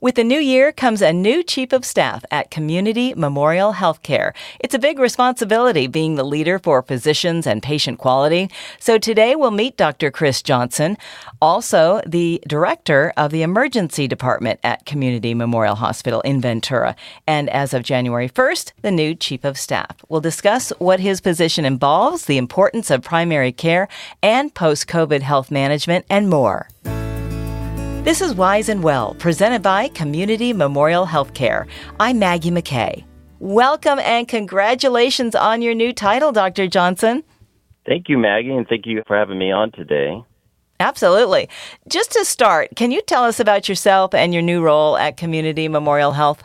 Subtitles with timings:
[0.00, 4.32] With the new year comes a new chief of staff at Community Memorial Healthcare.
[4.60, 8.48] It's a big responsibility being the leader for physicians and patient quality.
[8.78, 10.12] So today we'll meet Dr.
[10.12, 10.98] Chris Johnson,
[11.42, 16.94] also the director of the emergency department at Community Memorial Hospital in Ventura,
[17.26, 19.96] and as of January 1st, the new chief of staff.
[20.08, 23.88] We'll discuss what his position involves, the importance of primary care
[24.22, 26.68] and post-COVID health management, and more.
[28.08, 31.68] This is Wise and Well, presented by Community Memorial Healthcare.
[32.00, 33.04] I'm Maggie McKay.
[33.38, 36.68] Welcome and congratulations on your new title, Dr.
[36.68, 37.22] Johnson.
[37.86, 40.24] Thank you, Maggie, and thank you for having me on today.
[40.80, 41.50] Absolutely.
[41.86, 45.68] Just to start, can you tell us about yourself and your new role at Community
[45.68, 46.42] Memorial Health?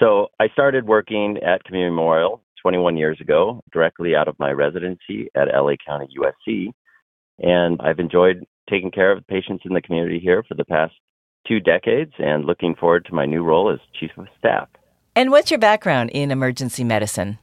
[0.00, 5.30] So, I started working at Community Memorial 21 years ago, directly out of my residency
[5.36, 6.72] at LA County USC.
[7.38, 10.94] And I've enjoyed taking care of patients in the community here for the past
[11.46, 14.68] two decades and looking forward to my new role as Chief of Staff.
[15.14, 17.38] And what's your background in emergency medicine?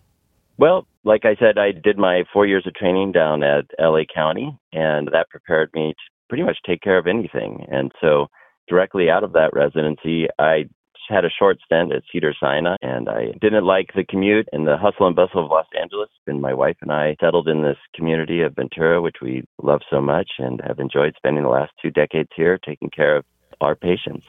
[0.58, 4.58] Well, like I said, I did my four years of training down at LA County,
[4.72, 7.66] and that prepared me to pretty much take care of anything.
[7.70, 8.28] And so,
[8.70, 10.66] directly out of that residency, I
[11.10, 14.78] had a short stint at Cedar Sinai, and I didn't like the commute and the
[14.78, 16.10] hustle and bustle of Los Angeles.
[16.28, 20.02] And my wife and I settled in this community of Ventura, which we love so
[20.02, 23.26] much, and have enjoyed spending the last two decades here taking care of
[23.62, 24.26] our patients.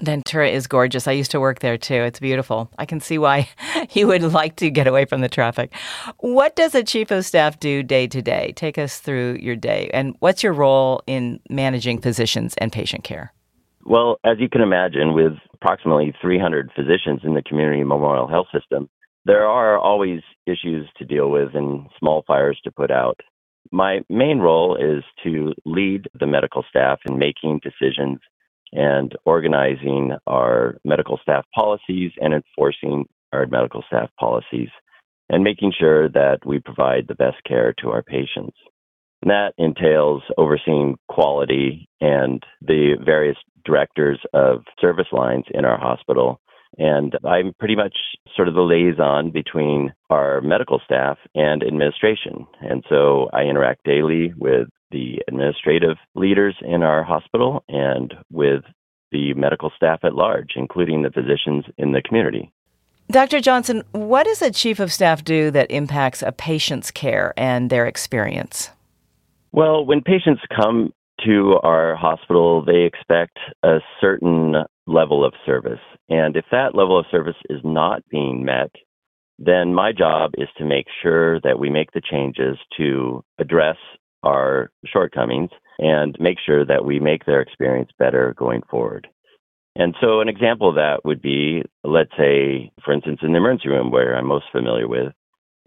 [0.00, 1.08] Ventura is gorgeous.
[1.08, 1.94] I used to work there too.
[1.94, 2.70] It's beautiful.
[2.78, 3.48] I can see why
[3.92, 5.74] you would like to get away from the traffic.
[6.18, 8.52] What does a chief of staff do day to day?
[8.54, 9.90] Take us through your day.
[9.92, 13.32] And what's your role in managing physicians and patient care?
[13.88, 18.90] Well, as you can imagine, with approximately 300 physicians in the community memorial health system,
[19.24, 23.18] there are always issues to deal with and small fires to put out.
[23.72, 28.18] My main role is to lead the medical staff in making decisions
[28.72, 34.68] and organizing our medical staff policies and enforcing our medical staff policies
[35.30, 38.56] and making sure that we provide the best care to our patients.
[39.22, 46.40] And that entails overseeing quality and the various directors of service lines in our hospital.
[46.78, 47.96] And I'm pretty much
[48.34, 52.46] sort of the liaison between our medical staff and administration.
[52.60, 58.62] And so I interact daily with the administrative leaders in our hospital and with
[59.12, 62.50] the medical staff at large, including the physicians in the community.
[63.10, 63.40] Dr.
[63.40, 67.86] Johnson, what does a chief of staff do that impacts a patient's care and their
[67.86, 68.70] experience?
[69.50, 70.92] Well, when patients come
[71.24, 74.54] to our hospital, they expect a certain
[74.86, 75.80] level of service.
[76.08, 78.70] And if that level of service is not being met,
[79.38, 83.76] then my job is to make sure that we make the changes to address
[84.24, 89.06] our shortcomings and make sure that we make their experience better going forward.
[89.76, 93.68] And so, an example of that would be, let's say, for instance, in the emergency
[93.68, 95.12] room where I'm most familiar with,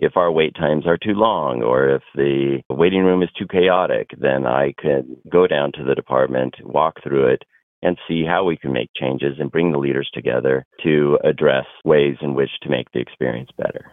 [0.02, 4.10] if our wait times are too long or if the waiting room is too chaotic,
[4.18, 7.44] then I could go down to the department, walk through it,
[7.84, 12.18] and see how we can make changes and bring the leaders together to address ways
[12.22, 13.92] in which to make the experience better.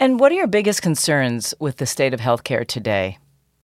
[0.00, 3.18] And what are your biggest concerns with the state of healthcare today?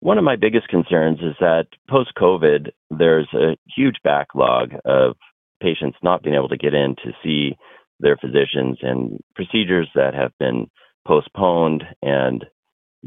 [0.00, 5.16] One of my biggest concerns is that post COVID, there's a huge backlog of
[5.62, 7.56] patients not being able to get in to see
[8.00, 10.68] their physicians and procedures that have been
[11.06, 12.44] postponed and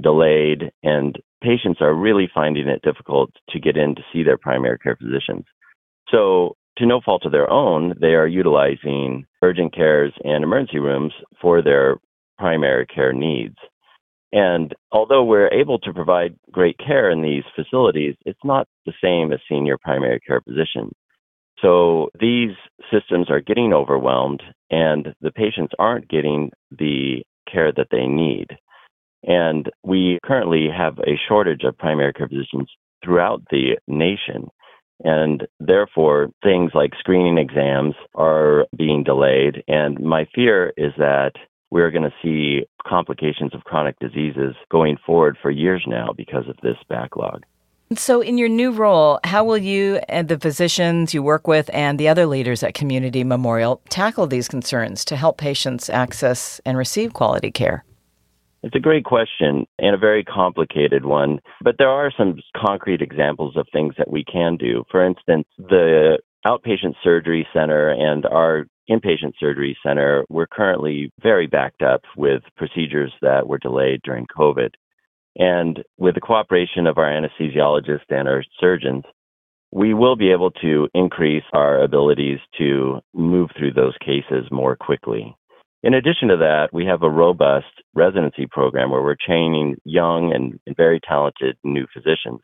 [0.02, 4.80] delayed, and patients are really finding it difficult to get in to see their primary
[4.80, 5.46] care physicians.
[6.10, 11.14] So, to no fault of their own, they are utilizing urgent cares and emergency rooms
[11.40, 11.98] for their
[12.40, 13.58] primary care needs.
[14.32, 19.32] And although we're able to provide great care in these facilities, it's not the same
[19.32, 20.92] as seeing your primary care physician.
[21.62, 22.56] So these
[22.92, 28.48] systems are getting overwhelmed, and the patients aren't getting the care that they need.
[29.24, 32.70] And we currently have a shortage of primary care physicians
[33.04, 34.50] throughout the nation.
[35.04, 39.64] And therefore, things like screening exams are being delayed.
[39.68, 41.34] And my fear is that
[41.72, 46.56] we're going to see complications of chronic diseases going forward for years now because of
[46.62, 47.44] this backlog.
[47.96, 52.00] So, in your new role, how will you and the physicians you work with and
[52.00, 57.14] the other leaders at Community Memorial tackle these concerns to help patients access and receive
[57.14, 57.84] quality care?
[58.64, 63.58] It's a great question and a very complicated one, but there are some concrete examples
[63.58, 64.86] of things that we can do.
[64.90, 71.82] For instance, the outpatient surgery center and our inpatient surgery center, we're currently very backed
[71.82, 74.70] up with procedures that were delayed during COVID.
[75.36, 79.04] And with the cooperation of our anesthesiologists and our surgeons,
[79.72, 85.36] we will be able to increase our abilities to move through those cases more quickly.
[85.82, 87.66] In addition to that, we have a robust
[87.96, 92.40] residency program where we're training young and very talented new physicians.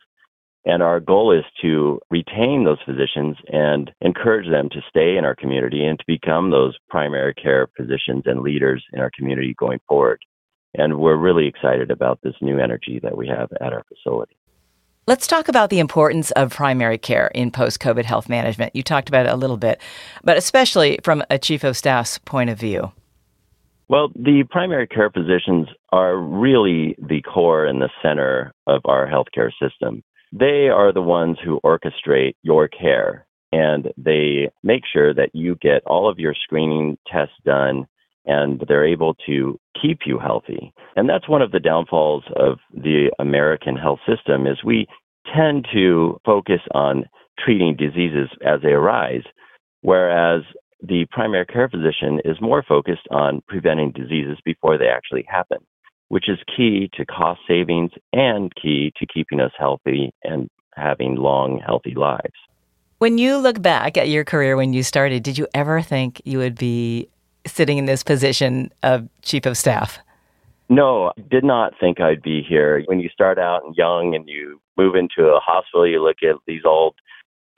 [0.66, 5.34] And our goal is to retain those physicians and encourage them to stay in our
[5.34, 10.20] community and to become those primary care physicians and leaders in our community going forward.
[10.74, 14.36] And we're really excited about this new energy that we have at our facility.
[15.06, 18.76] Let's talk about the importance of primary care in post COVID health management.
[18.76, 19.80] You talked about it a little bit,
[20.22, 22.92] but especially from a chief of staff's point of view.
[23.88, 29.50] Well, the primary care physicians are really the core and the center of our healthcare
[29.60, 30.04] system.
[30.32, 35.82] They are the ones who orchestrate your care and they make sure that you get
[35.86, 37.88] all of your screening tests done
[38.26, 40.72] and they're able to keep you healthy.
[40.96, 44.86] And that's one of the downfalls of the American health system is we
[45.34, 47.04] tend to focus on
[47.38, 49.22] treating diseases as they arise,
[49.82, 50.42] whereas
[50.82, 55.58] the primary care physician is more focused on preventing diseases before they actually happen,
[56.08, 61.60] which is key to cost savings and key to keeping us healthy and having long,
[61.64, 62.32] healthy lives.
[62.98, 66.38] When you look back at your career when you started, did you ever think you
[66.38, 67.08] would be
[67.46, 69.98] sitting in this position of chief of staff?
[70.68, 72.82] No, I did not think I'd be here.
[72.86, 76.62] When you start out young and you move into a hospital, you look at these
[76.64, 76.94] old,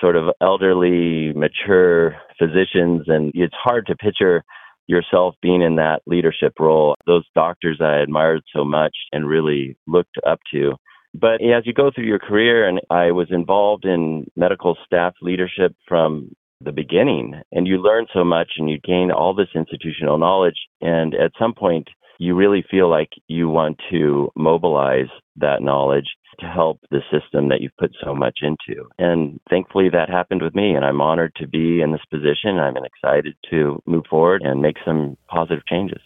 [0.01, 4.43] sort of elderly, mature physicians, and it's hard to picture
[4.87, 6.97] yourself being in that leadership role.
[7.07, 10.73] Those doctors I admired so much and really looked up to.
[11.15, 15.75] But as you go through your career, and I was involved in medical staff leadership
[15.87, 20.69] from the beginning and you learn so much and you gain all this institutional knowledge
[20.81, 21.89] and at some point
[22.19, 26.07] you really feel like you want to mobilize that knowledge
[26.39, 28.89] to help the system that you've put so much into.
[28.99, 32.59] And thankfully that happened with me and I'm honored to be in this position.
[32.59, 36.01] I'm excited to move forward and make some positive changes.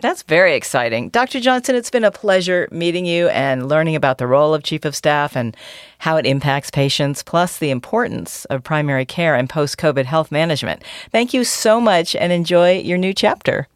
[0.00, 1.10] That's very exciting.
[1.10, 1.40] Dr.
[1.40, 4.96] Johnson, it's been a pleasure meeting you and learning about the role of Chief of
[4.96, 5.56] Staff and
[5.98, 10.82] how it impacts patients, plus the importance of primary care and post COVID health management.
[11.12, 13.68] Thank you so much and enjoy your new chapter.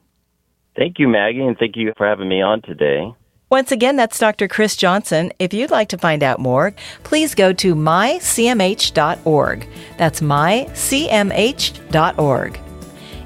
[0.77, 3.15] Thank you, Maggie, and thank you for having me on today.
[3.51, 4.49] Once again, that's Dr.
[4.49, 5.31] Chris Johnson.
[5.39, 6.75] If you'd like to find out more,
[7.05, 9.69] please go to mycmh.org.
[9.97, 10.75] That's mycmh.org.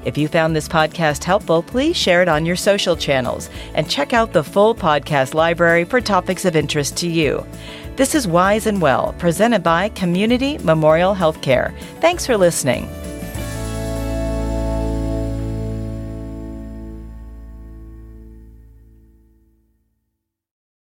[0.05, 4.13] If you found this podcast helpful, please share it on your social channels and check
[4.13, 7.45] out the full podcast library for topics of interest to you.
[7.95, 11.77] This is Wise and Well, presented by Community Memorial Healthcare.
[11.99, 12.87] Thanks for listening.